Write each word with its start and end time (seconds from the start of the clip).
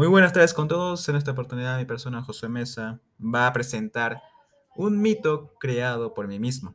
Muy 0.00 0.08
buenas 0.08 0.32
tardes 0.32 0.54
con 0.54 0.66
todos. 0.66 1.06
En 1.10 1.16
esta 1.16 1.32
oportunidad 1.32 1.76
mi 1.76 1.84
persona 1.84 2.22
Josué 2.22 2.48
Mesa 2.48 3.02
va 3.22 3.46
a 3.46 3.52
presentar 3.52 4.22
un 4.74 4.98
mito 4.98 5.52
creado 5.60 6.14
por 6.14 6.26
mí 6.26 6.38
mismo, 6.38 6.74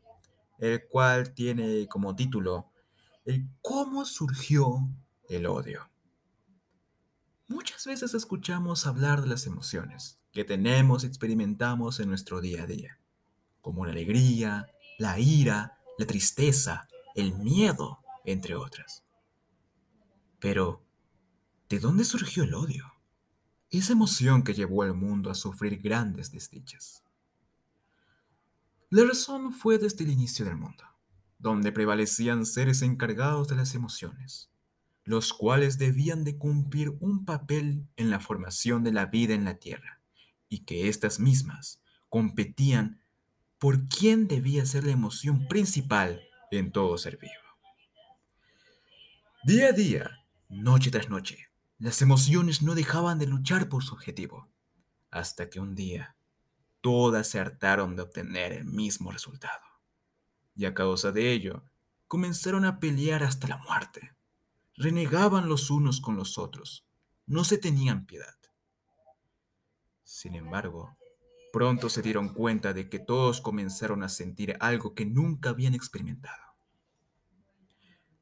el 0.59 0.87
cual 0.87 1.33
tiene 1.33 1.87
como 1.87 2.15
título 2.15 2.71
el 3.25 3.49
cómo 3.63 4.05
surgió 4.05 4.87
el 5.27 5.47
odio. 5.47 5.89
Muchas 7.47 7.87
veces 7.87 8.13
escuchamos 8.13 8.85
hablar 8.85 9.23
de 9.23 9.29
las 9.29 9.47
emociones 9.47 10.19
que 10.31 10.43
tenemos 10.43 11.03
y 11.03 11.07
experimentamos 11.07 11.99
en 11.99 12.09
nuestro 12.09 12.41
día 12.41 12.61
a 12.61 12.67
día, 12.67 12.99
como 13.59 13.87
la 13.87 13.91
alegría, 13.93 14.67
la 14.99 15.17
ira, 15.17 15.79
la 15.97 16.05
tristeza, 16.05 16.87
el 17.15 17.33
miedo, 17.33 18.03
entre 18.23 18.53
otras. 18.53 19.03
Pero, 20.39 20.85
¿de 21.69 21.79
dónde 21.79 22.05
surgió 22.05 22.43
el 22.43 22.53
odio? 22.53 22.94
Esa 23.77 23.93
emoción 23.93 24.43
que 24.43 24.53
llevó 24.53 24.83
al 24.83 24.93
mundo 24.93 25.29
a 25.29 25.35
sufrir 25.35 25.81
grandes 25.81 26.31
desdichas. 26.31 27.03
La 28.89 29.03
razón 29.03 29.51
fue 29.51 29.77
desde 29.77 30.03
el 30.03 30.11
inicio 30.11 30.45
del 30.45 30.55
mundo, 30.55 30.83
donde 31.39 31.71
prevalecían 31.71 32.45
seres 32.45 32.81
encargados 32.81 33.47
de 33.47 33.55
las 33.55 33.75
emociones, 33.75 34.49
los 35.03 35.33
cuales 35.33 35.77
debían 35.77 36.23
de 36.23 36.37
cumplir 36.37 36.95
un 36.99 37.25
papel 37.25 37.87
en 37.95 38.09
la 38.09 38.19
formación 38.19 38.83
de 38.83 38.91
la 38.91 39.07
vida 39.07 39.33
en 39.33 39.45
la 39.45 39.55
tierra, 39.55 40.01
y 40.49 40.65
que 40.65 40.87
éstas 40.87 41.19
mismas 41.19 41.81
competían 42.09 43.01
por 43.59 43.87
quién 43.87 44.27
debía 44.27 44.65
ser 44.65 44.83
la 44.83 44.91
emoción 44.91 45.47
principal 45.47 46.21
en 46.51 46.71
todo 46.71 46.97
ser 46.97 47.17
vivo. 47.17 47.33
Día 49.43 49.67
a 49.67 49.71
día, 49.71 50.25
noche 50.49 50.91
tras 50.91 51.09
noche, 51.09 51.49
las 51.77 52.01
emociones 52.01 52.61
no 52.61 52.73
dejaban 52.75 53.19
de 53.19 53.27
luchar 53.27 53.67
por 53.67 53.83
su 53.83 53.95
objetivo, 53.95 54.49
hasta 55.11 55.49
que 55.49 55.59
un 55.59 55.75
día 55.75 56.15
todas 56.81 57.27
se 57.27 57.39
hartaron 57.39 57.95
de 57.95 58.03
obtener 58.03 58.53
el 58.53 58.65
mismo 58.65 59.11
resultado. 59.11 59.63
Y 60.55 60.65
a 60.65 60.73
causa 60.73 61.11
de 61.11 61.31
ello, 61.31 61.63
comenzaron 62.07 62.63
a 62.65 62.79
pelear 62.79 63.23
hasta 63.23 63.47
la 63.47 63.57
muerte. 63.57 64.15
Renegaban 64.75 65.49
los 65.49 65.69
unos 65.69 65.99
con 65.99 66.15
los 66.15 66.37
otros, 66.37 66.87
no 67.25 67.43
se 67.43 67.57
tenían 67.57 68.05
piedad. 68.05 68.35
Sin 70.03 70.35
embargo, 70.35 70.97
pronto 71.51 71.89
se 71.89 72.01
dieron 72.01 72.29
cuenta 72.33 72.73
de 72.73 72.89
que 72.89 72.99
todos 72.99 73.41
comenzaron 73.41 74.03
a 74.03 74.09
sentir 74.09 74.55
algo 74.59 74.93
que 74.93 75.05
nunca 75.05 75.49
habían 75.49 75.73
experimentado. 75.73 76.43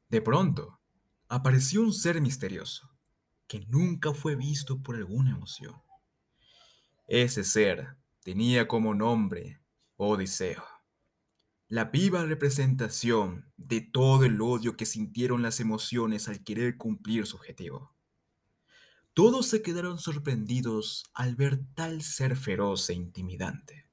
De 0.09 0.22
pronto, 0.22 0.80
apareció 1.28 1.81
un 1.81 1.91
ser 1.91 2.22
misterioso, 2.22 2.92
que 3.47 3.66
nunca 3.67 4.13
fue 4.13 4.36
visto 4.36 4.81
por 4.81 4.95
alguna 4.95 5.31
emoción. 5.31 5.81
Ese 7.08 7.44
ser 7.44 7.97
tenía 8.22 8.67
como 8.67 8.95
nombre 8.95 9.61
Odiseo, 9.97 10.63
la 11.67 11.85
viva 11.85 12.25
representación 12.25 13.52
de 13.58 13.81
todo 13.81 14.25
el 14.25 14.41
odio 14.41 14.77
que 14.77 14.85
sintieron 14.85 15.41
las 15.41 15.59
emociones 15.59 16.27
al 16.27 16.44
querer 16.44 16.77
cumplir 16.77 17.25
su 17.25 17.38
objetivo. 17.38 17.95
Todos 19.13 19.47
se 19.47 19.61
quedaron 19.61 20.00
sorprendidos 20.00 21.05
al 21.13 21.35
ver 21.35 21.59
tal 21.75 22.02
ser 22.02 22.35
feroz 22.35 22.89
e 22.89 22.94
intimidante. 22.94 23.88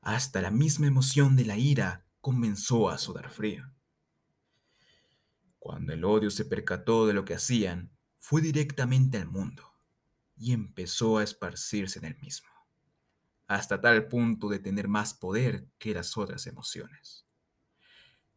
Hasta 0.00 0.40
la 0.40 0.50
misma 0.50 0.86
emoción 0.86 1.36
de 1.36 1.44
la 1.44 1.56
ira 1.56 2.06
comenzó 2.20 2.88
a 2.88 2.98
sudar 2.98 3.30
frío. 3.30 3.72
Cuando 5.58 5.92
el 5.92 6.04
odio 6.04 6.30
se 6.30 6.44
percató 6.44 7.06
de 7.06 7.12
lo 7.12 7.24
que 7.24 7.34
hacían, 7.34 7.92
fue 8.30 8.42
directamente 8.42 9.18
al 9.18 9.26
mundo 9.26 9.74
y 10.36 10.52
empezó 10.52 11.18
a 11.18 11.24
esparcirse 11.24 11.98
en 11.98 12.04
el 12.04 12.16
mismo, 12.18 12.48
hasta 13.48 13.80
tal 13.80 14.06
punto 14.06 14.48
de 14.48 14.60
tener 14.60 14.86
más 14.86 15.14
poder 15.14 15.66
que 15.78 15.92
las 15.94 16.16
otras 16.16 16.46
emociones. 16.46 17.26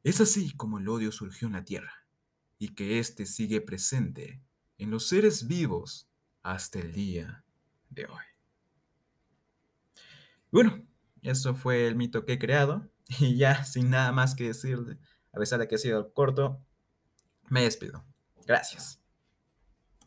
Es 0.01 0.19
así 0.19 0.51
como 0.55 0.79
el 0.79 0.89
odio 0.89 1.11
surgió 1.11 1.45
en 1.47 1.53
la 1.53 1.63
Tierra 1.63 2.07
y 2.57 2.69
que 2.69 2.97
éste 2.97 3.27
sigue 3.27 3.61
presente 3.61 4.41
en 4.79 4.89
los 4.89 5.07
seres 5.07 5.45
vivos 5.45 6.09
hasta 6.41 6.79
el 6.79 6.91
día 6.91 7.45
de 7.91 8.07
hoy. 8.07 8.25
Bueno, 10.49 10.87
eso 11.21 11.53
fue 11.53 11.85
el 11.85 11.95
mito 11.95 12.25
que 12.25 12.33
he 12.33 12.39
creado 12.39 12.89
y 13.19 13.37
ya 13.37 13.63
sin 13.63 13.91
nada 13.91 14.11
más 14.11 14.33
que 14.33 14.45
decir, 14.45 14.79
a 15.31 15.37
pesar 15.37 15.59
de 15.59 15.67
que 15.67 15.75
ha 15.75 15.77
sido 15.77 16.11
corto, 16.15 16.65
me 17.47 17.61
despido. 17.61 18.03
Gracias. 18.47 19.02